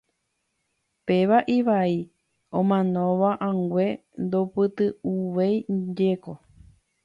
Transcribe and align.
Péva 1.05 1.39
ivai, 1.57 1.93
omanóva 2.59 3.31
angue 3.51 3.87
ndopytu'úivajeko. 4.23 6.33